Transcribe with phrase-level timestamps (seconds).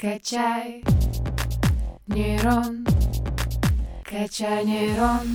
[0.00, 0.82] Качай
[2.06, 2.86] нейрон,
[4.08, 5.26] качай нейрон.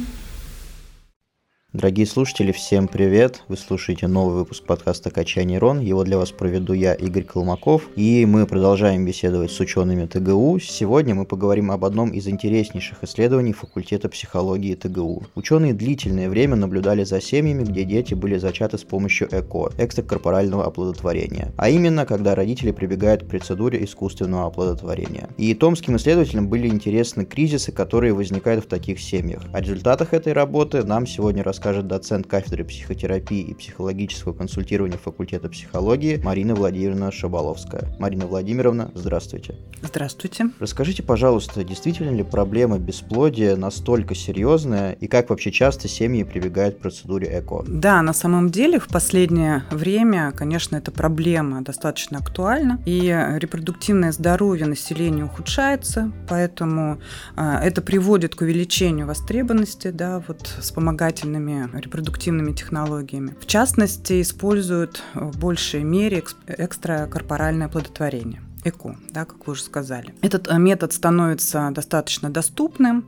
[1.75, 3.43] Дорогие слушатели, всем привет!
[3.49, 5.81] Вы слушаете новый выпуск подкаста «Качай Рон».
[5.81, 10.57] Его для вас проведу я, Игорь Колмаков, и мы продолжаем беседовать с учеными ТГУ.
[10.61, 15.23] Сегодня мы поговорим об одном из интереснейших исследований факультета психологии ТГУ.
[15.35, 21.51] Ученые длительное время наблюдали за семьями, где дети были зачаты с помощью ЭКО– экстракорпорального оплодотворения,
[21.57, 25.27] а именно, когда родители прибегают к процедуре искусственного оплодотворения.
[25.35, 29.41] И томским исследователям были интересны кризисы, которые возникают в таких семьях.
[29.51, 35.49] О результатах этой работы нам сегодня расскажет расскажет доцент кафедры психотерапии и психологического консультирования факультета
[35.49, 37.87] психологии Марина Владимировна Шабаловская.
[37.97, 39.55] Марина Владимировна, здравствуйте.
[39.81, 40.51] Здравствуйте.
[40.59, 46.79] Расскажите, пожалуйста, действительно ли проблема бесплодия настолько серьезная и как вообще часто семьи прибегают к
[46.81, 47.63] процедуре ЭКО?
[47.67, 54.67] Да, на самом деле в последнее время, конечно, эта проблема достаточно актуальна, и репродуктивное здоровье
[54.67, 56.99] населения ухудшается, поэтому
[57.35, 63.35] э, это приводит к увеличению востребованности да, вот, вспомогательными репродуктивными технологиями.
[63.39, 70.13] В частности, используют в большей мере экстракорпоральное оплодотворение ЭКО, да, как вы уже сказали.
[70.21, 73.07] Этот э, метод становится достаточно доступным,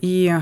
[0.00, 0.32] и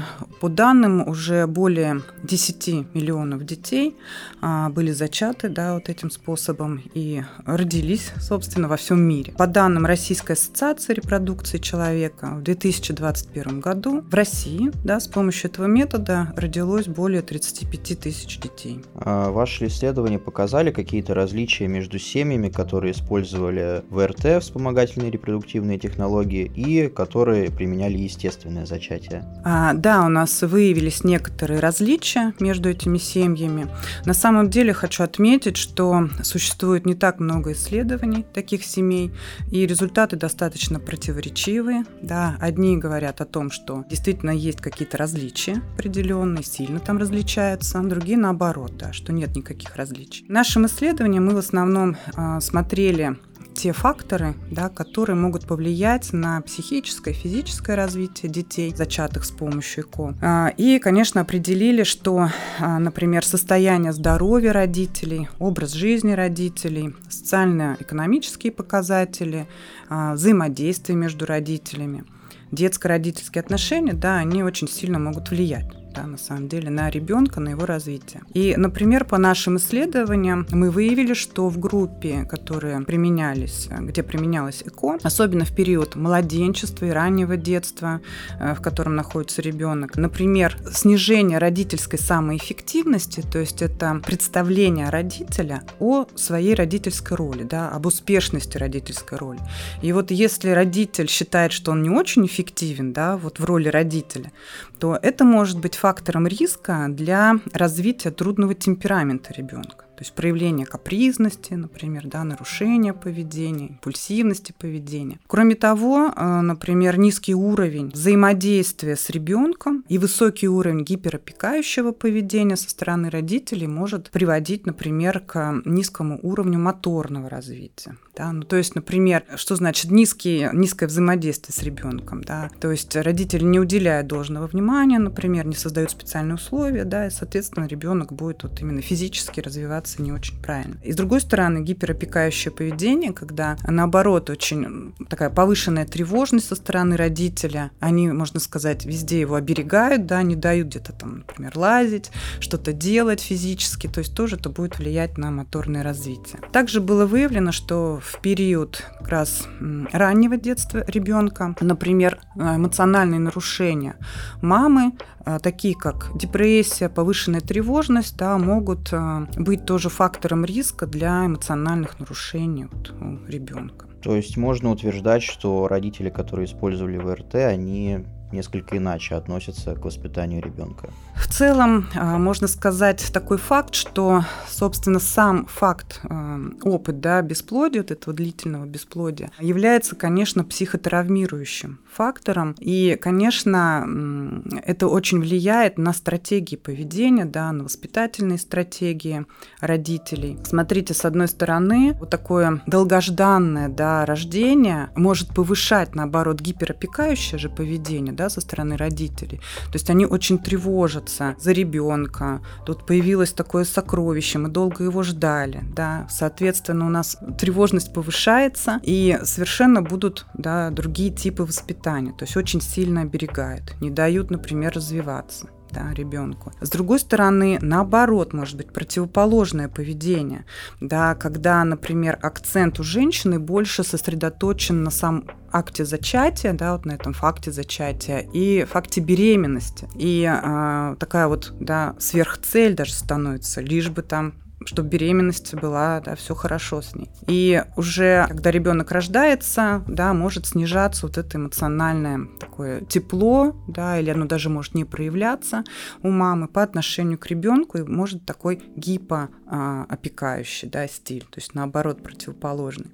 [0.41, 3.97] по данным уже более 10 миллионов детей
[4.41, 9.33] а, были зачаты да, вот этим способом и родились, собственно, во всем мире.
[9.37, 15.67] По данным Российской ассоциации репродукции человека, в 2021 году в России да, с помощью этого
[15.67, 18.85] метода родилось более 35 тысяч детей.
[18.95, 26.89] А ваши исследования показали какие-то различия между семьями, которые использовали ВРТ, вспомогательные репродуктивные технологии, и
[26.89, 29.25] которые применяли естественное зачатие?
[29.45, 33.69] А, да, у нас выявились некоторые различия между этими семьями.
[34.05, 39.11] На самом деле хочу отметить, что существует не так много исследований таких семей,
[39.51, 41.85] и результаты достаточно противоречивые.
[42.03, 48.19] Да, одни говорят о том, что действительно есть какие-то различия определенные, сильно там различаются, другие
[48.19, 50.27] наоборот, да, что нет никаких различий.
[50.27, 53.17] В нашем исследовании мы в основном э, смотрели
[53.55, 60.15] те факторы, да, которые могут повлиять на психическое, физическое развитие детей, зачатых с помощью ЭКО.
[60.21, 69.47] А, и, конечно, определили, что, а, например, состояние здоровья родителей, образ жизни родителей, социально-экономические показатели,
[69.89, 72.05] а, взаимодействие между родителями,
[72.51, 77.51] детско-родительские отношения, да, они очень сильно могут влиять да, на самом деле, на ребенка, на
[77.51, 78.23] его развитие.
[78.35, 84.99] И, например, по нашим исследованиям мы выявили, что в группе, которые применялись, где применялось ЭКО,
[85.03, 88.01] особенно в период младенчества и раннего детства,
[88.39, 96.07] э, в котором находится ребенок, например, снижение родительской самоэффективности, то есть это представление родителя о
[96.15, 99.41] своей родительской роли, да, об успешности родительской роли.
[99.83, 104.33] И вот если родитель считает, что он не очень эффективен, да, вот в роли родителя,
[104.79, 109.87] то это может быть фактором риска для развития трудного темперамента ребенка.
[109.97, 115.19] То есть проявление капризности, например, да, нарушения поведения, импульсивности поведения.
[115.27, 122.71] Кроме того, э, например, низкий уровень взаимодействия с ребенком и высокий уровень гиперопекающего поведения со
[122.71, 127.97] стороны родителей может приводить, например, к низкому уровню моторного развития.
[128.17, 128.31] Да?
[128.33, 132.23] Ну, то есть, например, что значит низкий, низкое взаимодействие с ребенком?
[132.23, 132.51] Да?
[132.61, 137.67] То есть родители не уделяют должного внимания, например, не создают специальные условия, да, и, соответственно,
[137.67, 140.77] ребенок будет вот именно физически развиваться не очень правильно.
[140.83, 147.71] И с другой стороны, гиперопекающее поведение, когда наоборот очень такая повышенная тревожность со стороны родителя,
[147.81, 153.21] они, можно сказать, везде его оберегают, да, не дают где-то там, например, лазить, что-то делать
[153.21, 156.41] физически, то есть тоже это будет влиять на моторное развитие.
[156.53, 159.49] Также было выявлено, что в период как раз
[159.93, 163.97] раннего детства ребенка, например, эмоциональные нарушения
[164.41, 164.93] мамы,
[165.25, 172.01] а, такие как депрессия, повышенная тревожность, да, могут а, быть тоже фактором риска для эмоциональных
[172.01, 173.87] нарушений вот, у ребенка.
[174.03, 180.43] То есть можно утверждать, что родители, которые использовали ВРТ, они несколько иначе относятся к воспитанию
[180.43, 180.91] ребенка.
[181.15, 187.83] В целом, а, можно сказать такой факт, что, собственно, сам факт, а, опыт да, бесплодия,
[187.83, 192.55] вот этого длительного бесплодия, является, конечно, психотравмирующим фактором.
[192.59, 199.27] И, конечно, это очень влияет на стратегии поведения, да, на воспитательные стратегии
[199.61, 200.39] родителей.
[200.45, 208.13] Смотрите, с одной стороны, вот такое долгожданное да, рождение может повышать, наоборот, гиперопекающее же поведение,
[208.13, 209.39] да, со стороны родителей.
[209.67, 212.41] То есть они очень тревожатся за ребенка.
[212.67, 216.07] Тут появилось такое сокровище, мы долго его ждали, да.
[216.11, 222.13] Соответственно, у нас тревожность повышается, и совершенно будут, да, другие типы воспитания.
[222.13, 226.53] То есть очень сильно оберегают, не дают, например, развиваться да, ребенку.
[226.61, 230.45] С другой стороны, наоборот, может быть противоположное поведение,
[230.81, 236.93] да, когда, например, акцент у женщины больше сосредоточен на сам акте зачатия, да, вот на
[236.93, 239.89] этом факте зачатия и факте беременности.
[239.95, 244.35] И э, такая вот, да, сверхцель даже становится, лишь бы там
[244.67, 247.11] чтобы беременность была, да, все хорошо с ней.
[247.27, 254.11] И уже когда ребенок рождается, да, может снижаться вот это эмоциональное такое тепло, да, или
[254.11, 255.65] оно даже может не проявляться
[256.03, 262.03] у мамы по отношению к ребенку, и может такой гипоопекающий, да, стиль, то есть наоборот
[262.03, 262.91] противоположный.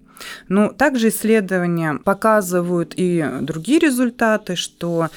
[0.48, 5.08] Но также исследования показывают и другие результаты, что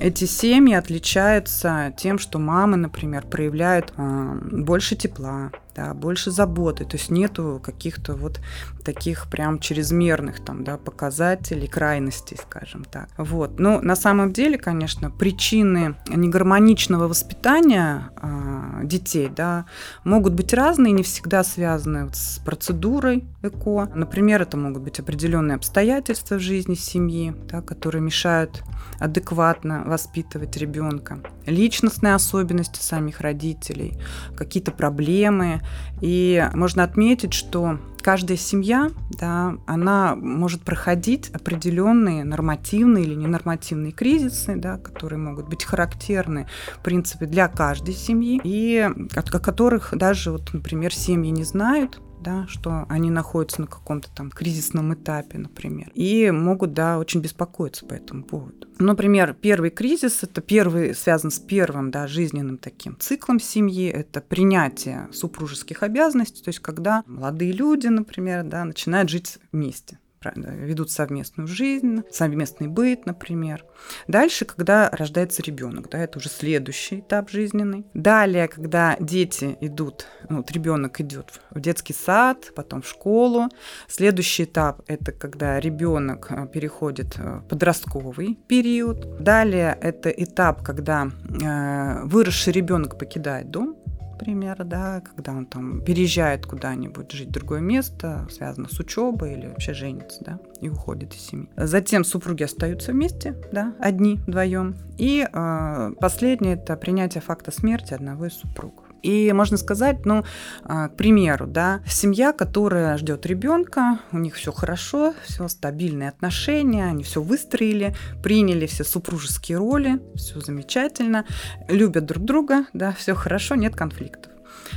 [0.00, 6.96] эти семьи отличаются тем, что мамы, например, проявляют а, больше тепла, да, больше заботы, то
[6.96, 8.40] есть нету каких-то вот
[8.84, 13.08] таких прям чрезмерных там, да, показателей, крайностей, скажем так.
[13.16, 13.58] Вот.
[13.58, 19.66] Но на самом деле, конечно, причины негармоничного воспитания э, детей, да,
[20.04, 23.90] могут быть разные, не всегда связаны вот с процедурой ЭКО.
[23.94, 28.62] Например, это могут быть определенные обстоятельства в жизни семьи, да, которые мешают
[28.98, 33.98] адекватно воспитывать ребенка, личностные особенности самих родителей,
[34.36, 35.62] какие-то проблемы.
[36.00, 44.56] И можно отметить, что каждая семья, да, она может проходить определенные нормативные или ненормативные кризисы,
[44.56, 46.46] да, которые могут быть характерны,
[46.78, 52.46] в принципе, для каждой семьи, и о которых даже, вот, например, семьи не знают, да,
[52.48, 57.94] что они находятся на каком-то там кризисном этапе, например, и могут, да, очень беспокоиться по
[57.94, 58.66] этому поводу.
[58.80, 65.08] Например, первый кризис– это первый, связан с первым, да, жизненным таким циклом семьи, это принятие
[65.12, 69.98] супружеских обязанностей, то есть когда молодые люди, например, да, начинают жить вместе
[70.34, 73.64] ведут совместную жизнь, совместный быт, например.
[74.08, 77.86] Дальше, когда рождается ребенок, да, это уже следующий этап жизненный.
[77.94, 83.48] Далее, когда дети идут, ну, вот ребенок идет в детский сад, потом в школу.
[83.88, 89.22] Следующий этап это когда ребенок э, переходит в подростковый период.
[89.22, 93.76] Далее это этап, когда э, выросший ребенок покидает дом,
[94.14, 99.48] например, да, когда он там переезжает куда-нибудь жить в другое место, связано с учебой или
[99.48, 101.48] вообще женится, да, и уходит из семьи.
[101.56, 104.76] Затем супруги остаются вместе, да, одни, вдвоем.
[104.98, 108.83] И э, последнее это принятие факта смерти одного из супругов.
[109.04, 110.24] И можно сказать, ну,
[110.64, 116.86] а, к примеру, да, семья, которая ждет ребенка, у них все хорошо, все стабильные отношения,
[116.86, 121.26] они все выстроили, приняли все супружеские роли, все замечательно,
[121.68, 124.32] любят друг друга, да, все хорошо, нет конфликтов.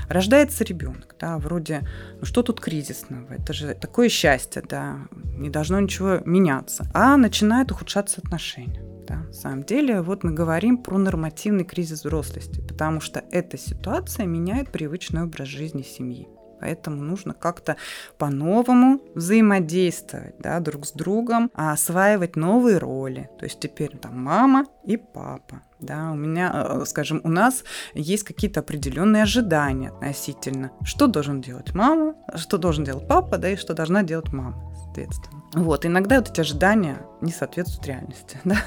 [0.09, 1.87] Рождается ребенок, да, вроде,
[2.19, 5.07] ну что тут кризисного, это же такое счастье, да,
[5.37, 6.85] не должно ничего меняться.
[6.93, 8.96] А начинают ухудшаться отношения.
[9.07, 9.15] Да.
[9.15, 14.69] На самом деле, вот мы говорим про нормативный кризис взрослости, потому что эта ситуация меняет
[14.69, 16.27] привычный образ жизни семьи.
[16.59, 17.75] Поэтому нужно как-то
[18.17, 23.29] по-новому взаимодействовать да, друг с другом, а осваивать новые роли.
[23.39, 25.61] То есть теперь там мама и папа.
[25.79, 27.63] Да, у меня, э, скажем, у нас
[27.93, 33.55] есть какие-то определенные ожидания относительно, что должен делать мама, что должен делать папа, да, и
[33.57, 35.43] что должна делать мама, соответственно.
[35.53, 38.57] Вот, иногда вот эти ожидания не соответствуют реальности, да?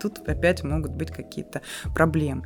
[0.00, 1.62] тут опять могут быть какие-то
[1.94, 2.44] проблемы.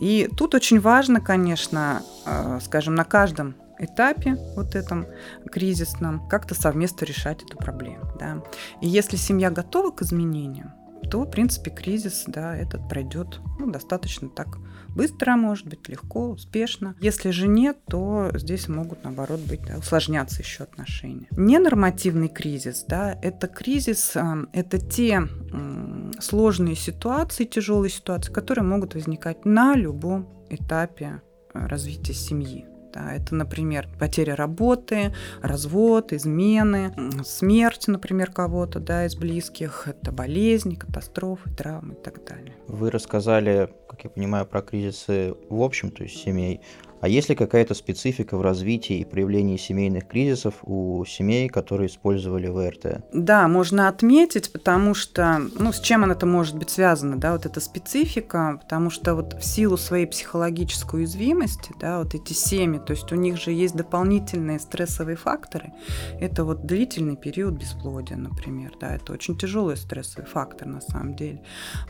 [0.00, 5.06] И тут очень важно, конечно, э, скажем, на каждом этапе вот этом
[5.50, 8.04] кризисном как-то совместно решать эту проблему.
[8.18, 8.42] Да?
[8.80, 10.72] И если семья готова к изменениям,
[11.10, 16.96] то, в принципе, кризис, да, этот пройдет ну, достаточно так быстро, может быть, легко, успешно.
[17.00, 21.28] Если же нет, то здесь могут, наоборот, быть, да, усложняться еще отношения.
[21.32, 25.22] Ненормативный кризис, да, это кризис, а, это те
[26.18, 31.20] сложные ситуации, тяжелые ситуации, которые могут возникать на любом этапе
[31.52, 32.66] а, развития семьи.
[32.96, 35.12] Да, это, например, потеря работы,
[35.42, 36.94] развод, измены,
[37.26, 42.54] смерть, например, кого-то да, из близких, это болезни, катастрофы, травмы и так далее.
[42.68, 46.62] Вы рассказали, как я понимаю, про кризисы в общем, то есть семей.
[47.06, 52.48] А есть ли какая-то специфика в развитии и проявлении семейных кризисов у семей, которые использовали
[52.48, 53.04] ВРТ?
[53.12, 57.60] Да, можно отметить, потому что, ну, с чем это может быть связано, да, вот эта
[57.60, 63.12] специфика, потому что вот в силу своей психологической уязвимости, да, вот эти семьи, то есть
[63.12, 65.74] у них же есть дополнительные стрессовые факторы.
[66.18, 71.40] Это вот длительный период бесплодия, например, да, это очень тяжелый стрессовый фактор на самом деле.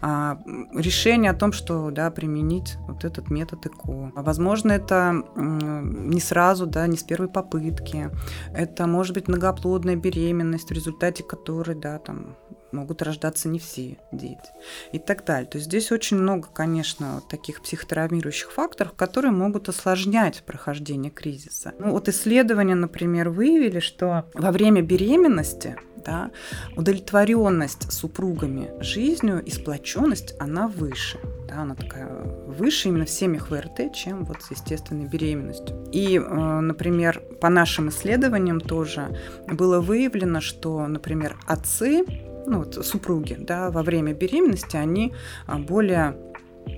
[0.03, 0.39] А,
[0.75, 4.13] решение о том, что, да, применить вот этот метод ЭКО.
[4.15, 8.11] Возможно, это не сразу, да, не с первой попытки.
[8.55, 12.37] Это может быть многоплодная беременность, в результате которой, да, там
[12.73, 14.51] могут рождаться не все дети
[14.93, 15.49] и так далее.
[15.49, 21.73] То есть здесь очень много, конечно, таких психотравмирующих факторов, которые могут осложнять прохождение кризиса.
[21.79, 26.31] Ну, вот исследования, например, выявили, что во время беременности да,
[26.77, 31.19] удовлетворенность супругами жизнью и сплоченность, она выше.
[31.49, 32.09] Да, она такая
[32.47, 33.51] выше именно в семьях
[33.91, 35.77] чем вот с естественной беременностью.
[35.93, 39.17] И, э, например, по нашим исследованиям тоже
[39.49, 42.05] было выявлено, что, например, отцы
[42.47, 45.13] ну, вот, супруги да, во время беременности, они
[45.47, 46.17] а, более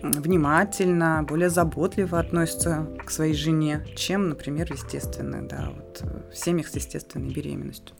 [0.02, 6.02] внимательно, более заботливо относятся к своей жене, чем, например, естественная, да, вот
[6.33, 7.97] в семьях с естественной беременностью.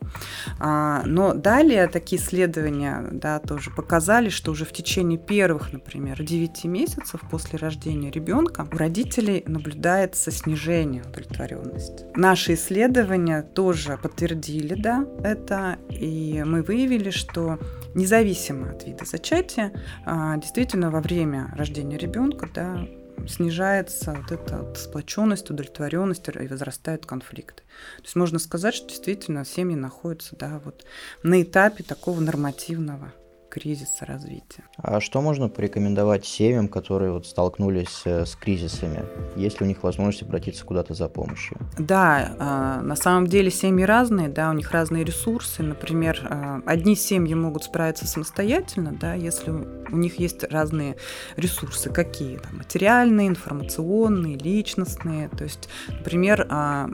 [0.59, 6.63] А, но далее такие исследования, да, тоже показали, что уже в течение первых, например, 9
[6.65, 12.05] месяцев после рождения ребенка у родителей наблюдается снижение удовлетворенности.
[12.15, 17.59] Наши исследования тоже подтвердили, да, это, и мы выявили, что
[17.95, 19.73] независимо от вида зачатия,
[20.05, 22.87] а, действительно во время рождения ребенка да,
[23.27, 27.63] снижается вот эта вот сплоченность, удовлетворенность и возрастают конфликты.
[27.97, 30.85] То есть можно сказать, что действительно семьи находятся да, вот
[31.23, 33.13] на этапе такого нормативного
[33.49, 34.63] кризиса развития.
[34.77, 39.03] А что можно порекомендовать семьям, которые вот столкнулись э, с кризисами?
[39.35, 41.57] Есть ли у них возможность обратиться куда-то за помощью?
[41.77, 45.63] Да, а, на самом деле семьи разные, да, у них разные ресурсы.
[45.63, 50.95] Например, а, одни семьи могут справиться самостоятельно, да, если у них есть разные
[51.35, 51.89] ресурсы.
[51.89, 52.37] Какие?
[52.37, 55.29] Там, материальные, информационные, личностные.
[55.29, 56.89] То есть, например, а,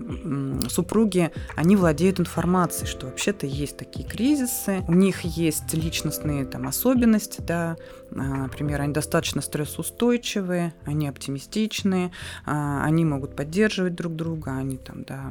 [0.69, 7.41] супруги, они владеют информацией, что вообще-то есть такие кризисы, у них есть личностные там особенности,
[7.41, 7.77] да,
[8.15, 12.11] например, они достаточно стрессоустойчивые, они оптимистичные,
[12.45, 15.29] а, они могут поддерживать друг друга, они там, да,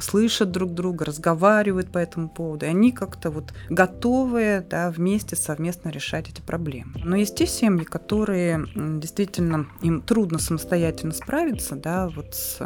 [0.00, 5.90] слышат друг друга, разговаривают по этому поводу, и они как-то вот готовы, да, вместе совместно
[5.90, 6.92] решать эти проблемы.
[7.04, 12.58] Но есть те семьи, которые действительно им трудно самостоятельно справиться, да, вот с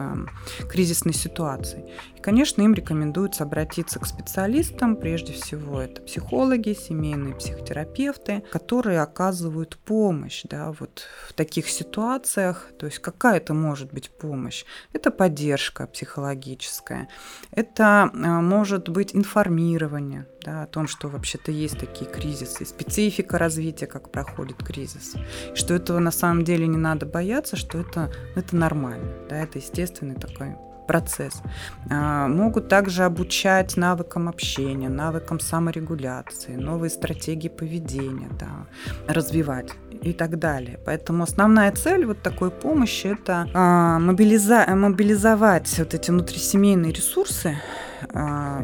[0.69, 1.85] кризисной ситуацией.
[2.16, 9.39] И, конечно, им рекомендуется обратиться к специалистам, прежде всего это психологи, семейные психотерапевты, которые оказывают
[9.78, 12.68] помощь да, вот в таких ситуациях.
[12.78, 14.64] То есть какая это может быть помощь?
[14.92, 17.09] Это поддержка психологическая,
[17.50, 23.87] это а, может быть информирование да, о том, что вообще-то есть такие кризисы, специфика развития,
[23.87, 25.14] как проходит кризис,
[25.54, 30.16] что этого на самом деле не надо бояться, что это, это нормально, да, это естественный
[30.16, 30.56] такой
[30.90, 31.42] процесс.
[31.88, 38.66] А, могут также обучать навыкам общения, навыкам саморегуляции, новые стратегии поведения, да,
[39.06, 39.68] развивать
[40.02, 40.80] и так далее.
[40.85, 47.56] Поэтому основная цель вот такой помощи– это а, мобилиза мобилизовать вот эти внутрисемейные ресурсы,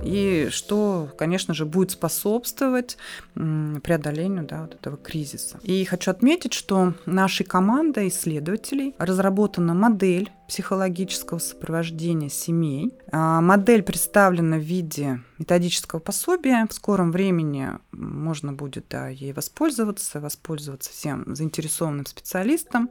[0.04, 2.96] и что, конечно же, будет способствовать
[3.34, 5.58] преодолению да, вот этого кризиса.
[5.62, 12.94] И хочу отметить, что нашей командой исследователей разработана модель психологического сопровождения семей.
[13.10, 16.66] А, модель представлена в виде методического пособия.
[16.68, 22.90] В скором времени можно будет да, ей воспользоваться, воспользоваться всем заинтересованным специалистам.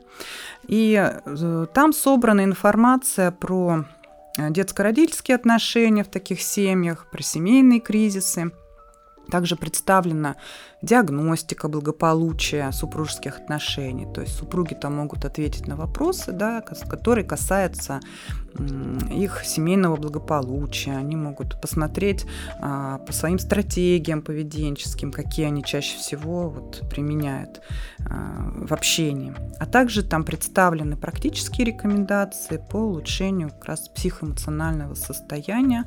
[0.68, 3.86] И э, там собрана информация про
[4.38, 8.52] детско-родительские отношения в таких семьях, про семейные кризисы.
[9.32, 10.36] Также представлена
[10.86, 14.08] диагностика благополучия супружеских отношений.
[14.14, 18.00] То есть супруги там могут ответить на вопросы, да, которые касаются
[19.12, 20.96] их семейного благополучия.
[20.96, 22.26] Они могут посмотреть
[22.62, 27.62] а, по своим стратегиям поведенческим, какие они чаще всего вот, применяют
[28.00, 29.34] а, в общении.
[29.60, 35.86] А также там представлены практические рекомендации по улучшению как раз психоэмоционального состояния,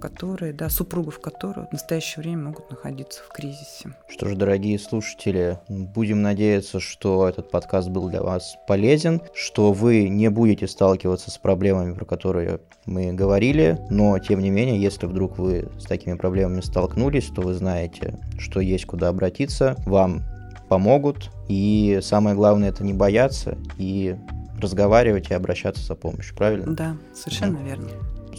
[0.00, 3.94] которые, да, супругов которых в настоящее время могут находиться в кризисе.
[4.08, 10.08] Что ж, дорогие слушатели, будем надеяться, что этот подкаст был для вас полезен, что вы
[10.08, 15.38] не будете сталкиваться с проблемами, про которые мы говорили, но тем не менее, если вдруг
[15.38, 20.22] вы с такими проблемами столкнулись, то вы знаете, что есть куда обратиться, вам
[20.68, 24.16] помогут, и самое главное это не бояться и
[24.60, 26.72] разговаривать и обращаться за помощью, правильно?
[26.74, 27.64] Да, совершенно да.
[27.64, 27.88] верно.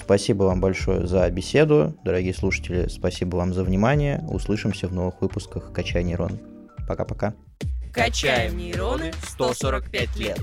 [0.04, 1.96] Спасибо вам большое за беседу.
[2.04, 4.24] Дорогие слушатели, спасибо вам за внимание.
[4.30, 6.40] Услышимся в новых выпусках «Качай нейрон».
[6.88, 7.34] Пока-пока.
[7.94, 10.40] Качаем нейроны 145 лет.